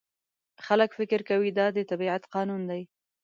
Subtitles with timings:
[0.65, 2.81] خلک فکر کوي دا د طبیعت قانون دی.